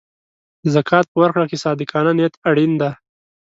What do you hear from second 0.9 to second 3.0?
په ورکړه کې صادقانه نیت اړین دی.